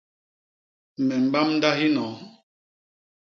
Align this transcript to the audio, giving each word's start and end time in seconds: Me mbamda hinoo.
Me 1.05 1.15
mbamda 1.25 1.69
hinoo. 1.79 2.15